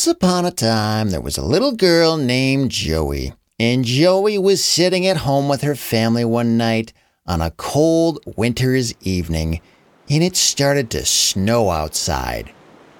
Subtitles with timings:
[0.00, 5.06] Once upon a time, there was a little girl named Joey, and Joey was sitting
[5.06, 6.94] at home with her family one night
[7.26, 9.60] on a cold winter's evening,
[10.08, 12.50] and it started to snow outside.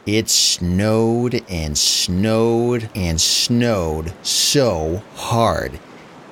[0.05, 5.81] It snowed and snowed and snowed so hard.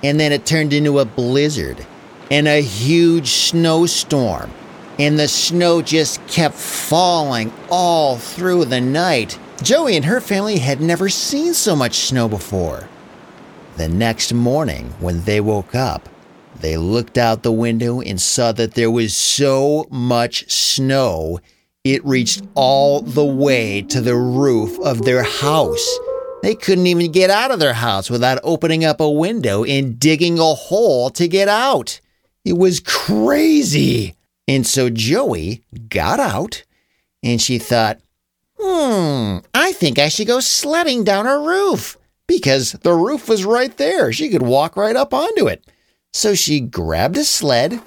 [0.03, 1.87] And then it turned into a blizzard
[2.31, 4.51] and a huge snowstorm.
[4.99, 9.39] And the snow just kept falling all through the night.
[9.63, 12.89] Joey and her family had never seen so much snow before.
[13.77, 16.09] The next morning, when they woke up,
[16.61, 21.41] they looked out the window and saw that there was so much snow,
[21.85, 25.99] it reached all the way to the roof of their house.
[26.43, 30.39] They couldn't even get out of their house without opening up a window and digging
[30.39, 32.01] a hole to get out.
[32.45, 34.15] It was crazy.
[34.47, 36.65] And so Joey got out
[37.23, 38.01] and she thought,
[38.61, 39.39] Hmm,
[39.79, 44.13] think I should go sledding down her roof because the roof was right there.
[44.13, 45.65] She could walk right up onto it.
[46.13, 47.81] So she grabbed a sled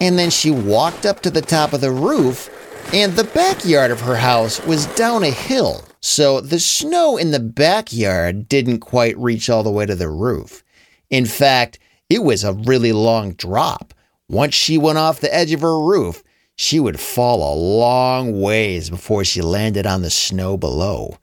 [0.00, 2.54] and then she walked up to the top of the roof.
[2.92, 5.84] And the backyard of her house was down a hill.
[6.00, 10.64] So the snow in the backyard didn't quite reach all the way to the roof.
[11.10, 11.78] In fact,
[12.10, 13.94] it was a really long drop.
[14.28, 16.24] Once she went off the edge of her roof,
[16.56, 21.16] she would fall a long ways before she landed on the snow below.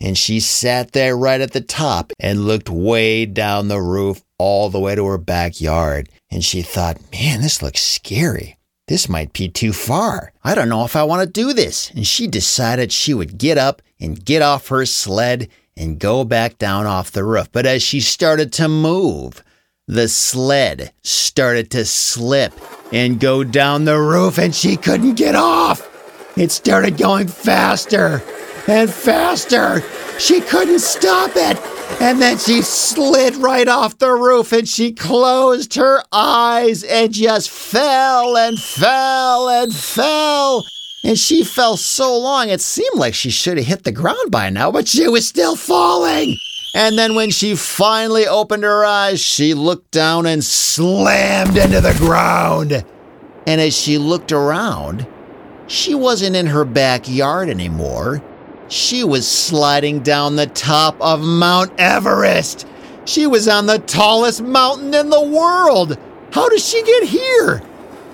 [0.00, 4.70] And she sat there right at the top and looked way down the roof all
[4.70, 6.08] the way to her backyard.
[6.30, 8.58] And she thought, man, this looks scary.
[8.86, 10.32] This might be too far.
[10.44, 11.90] I don't know if I want to do this.
[11.90, 16.58] And she decided she would get up and get off her sled and go back
[16.58, 17.50] down off the roof.
[17.52, 19.44] But as she started to move,
[19.86, 22.52] the sled started to slip
[22.92, 25.86] and go down the roof, and she couldn't get off.
[26.36, 28.22] It started going faster
[28.68, 29.82] and faster.
[30.18, 31.58] She couldn't stop it.
[32.00, 37.50] And then she slid right off the roof and she closed her eyes and just
[37.50, 40.64] fell and fell and fell.
[41.02, 44.50] And she fell so long it seemed like she should have hit the ground by
[44.50, 46.36] now, but she was still falling.
[46.74, 51.94] And then when she finally opened her eyes, she looked down and slammed into the
[51.94, 52.84] ground.
[53.46, 55.06] And as she looked around,
[55.66, 58.22] she wasn't in her backyard anymore.
[58.68, 62.66] She was sliding down the top of Mount Everest.
[63.04, 65.96] She was on the tallest mountain in the world.
[66.32, 67.62] How did she get here?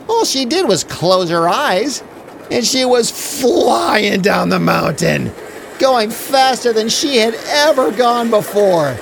[0.08, 2.02] All she did was close her eyes,
[2.50, 5.32] and she was flying down the mountain
[5.78, 8.96] going faster than she had ever gone before.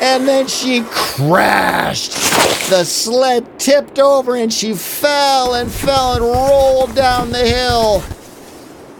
[0.00, 2.12] And then she crashed.
[2.70, 8.02] The sled tipped over and she fell and fell and rolled down the hill.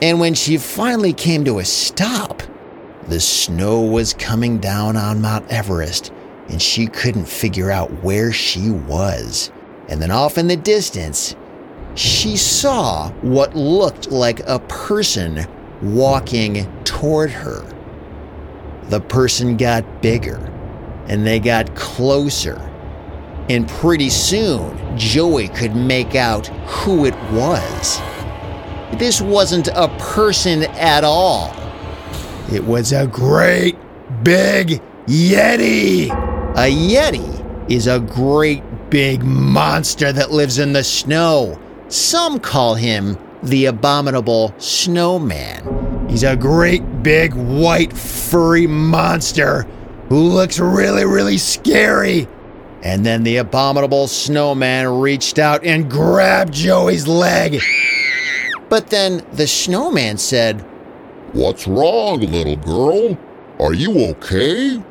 [0.05, 2.43] And when she finally came to a stop,
[3.09, 6.13] the snow was coming down on Mount Everest
[6.51, 9.51] and she couldn't figure out where she was.
[9.89, 11.35] And then off in the distance,
[11.95, 15.47] she saw what looked like a person
[15.81, 17.65] walking toward her.
[18.91, 20.37] The person got bigger
[21.09, 22.59] and they got closer.
[23.49, 28.03] And pretty soon, Joey could make out who it was.
[28.95, 31.55] This wasn't a person at all.
[32.53, 33.77] It was a great
[34.23, 36.11] big Yeti.
[36.57, 41.59] A Yeti is a great big monster that lives in the snow.
[41.89, 46.07] Some call him the abominable snowman.
[46.09, 49.67] He's a great big white furry monster
[50.09, 52.29] who looks really, really scary.
[52.83, 57.61] And then the abominable snowman reached out and grabbed Joey's leg.
[58.75, 60.61] But then the snowman said,
[61.33, 63.17] What's wrong, little girl?
[63.61, 64.83] Are you okay?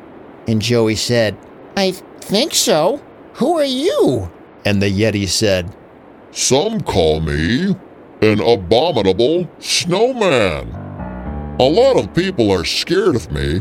[0.48, 1.36] And Joey said,
[1.76, 3.02] I think so.
[3.34, 4.32] Who are you?
[4.64, 5.76] And the Yeti said,
[6.30, 7.76] Some call me
[8.22, 10.70] an abominable snowman.
[11.60, 13.60] A lot of people are scared of me,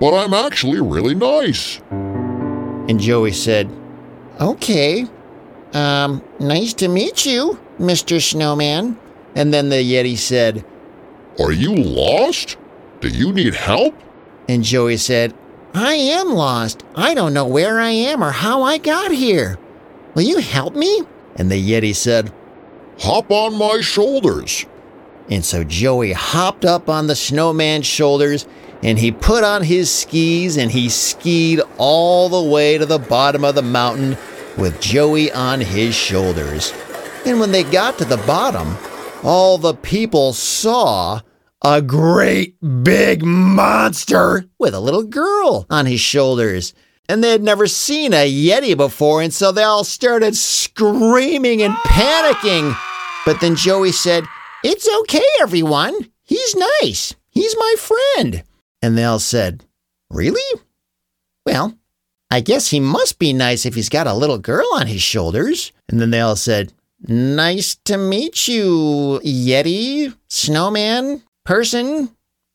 [0.00, 1.82] but I'm actually really nice.
[1.90, 3.70] And Joey said,
[4.40, 5.04] Okay.
[5.74, 8.22] Um, nice to meet you, Mr.
[8.22, 8.96] Snowman.
[9.34, 10.64] And then the Yeti said,
[11.38, 12.56] Are you lost?
[13.00, 13.94] Do you need help?
[14.48, 15.34] And Joey said,
[15.74, 16.84] I am lost.
[16.96, 19.58] I don't know where I am or how I got here.
[20.14, 21.02] Will you help me?
[21.36, 22.32] And the Yeti said,
[23.00, 24.66] Hop on my shoulders.
[25.30, 28.46] And so Joey hopped up on the snowman's shoulders
[28.82, 33.44] and he put on his skis and he skied all the way to the bottom
[33.44, 34.16] of the mountain
[34.58, 36.74] with Joey on his shoulders.
[37.24, 38.76] And when they got to the bottom,
[39.22, 41.20] all the people saw
[41.62, 46.72] a great big monster with a little girl on his shoulders.
[47.08, 51.74] And they had never seen a Yeti before, and so they all started screaming and
[51.74, 52.76] panicking.
[53.26, 54.24] But then Joey said,
[54.62, 55.94] It's okay, everyone.
[56.22, 57.14] He's nice.
[57.30, 58.44] He's my friend.
[58.80, 59.64] And they all said,
[60.08, 60.60] Really?
[61.44, 61.76] Well,
[62.30, 65.72] I guess he must be nice if he's got a little girl on his shoulders.
[65.88, 66.72] And then they all said,
[67.08, 72.10] Nice to meet you, Yeti, snowman, person,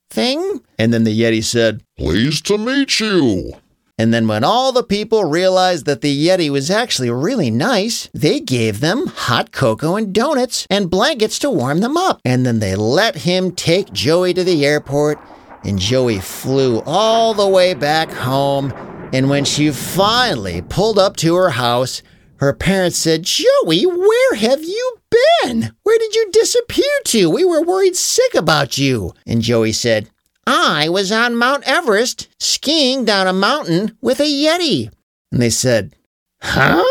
[0.10, 0.62] thing.
[0.78, 3.54] And then the Yeti said, Pleased to meet you.
[3.98, 8.40] And then when all the people realized that the Yeti was actually really nice, they
[8.40, 12.20] gave them hot cocoa and donuts and blankets to warm them up.
[12.26, 15.18] And then they let him take Joey to the airport,
[15.64, 18.74] and Joey flew all the way back home.
[19.14, 22.04] And when she finally pulled up to her house,
[22.38, 25.72] her parents said, Joey, where have you been?
[25.84, 27.30] Where did you disappear to?
[27.30, 29.14] We were worried sick about you.
[29.26, 30.10] And Joey said,
[30.48, 34.92] I was on Mount Everest skiing down a mountain with a Yeti.
[35.32, 35.96] And they said,
[36.42, 36.84] Huh?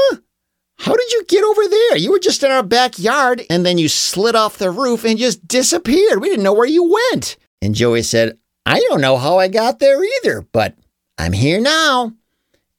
[0.79, 1.97] How did you get over there?
[1.97, 5.47] You were just in our backyard and then you slid off the roof and just
[5.47, 6.21] disappeared.
[6.21, 7.37] We didn't know where you went.
[7.63, 10.77] And Joey said, I don't know how I got there either, but
[11.17, 12.13] I'm here now.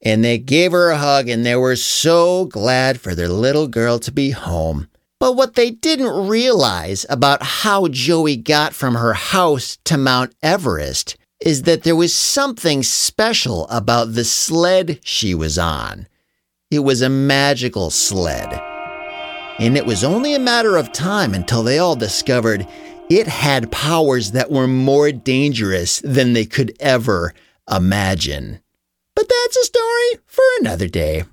[0.05, 3.97] And they gave her a hug and they were so glad for their little girl
[3.99, 4.87] to be home.
[5.19, 11.17] But what they didn't realize about how Joey got from her house to Mount Everest
[11.41, 16.07] is that there was something special about the sled she was on.
[16.69, 18.53] It was a magical sled.
[19.57, 22.67] And it was only a matter of time until they all discovered
[23.09, 27.33] it had powers that were more dangerous than they could ever
[27.69, 28.59] imagine.
[29.15, 31.23] But that's a story for another day.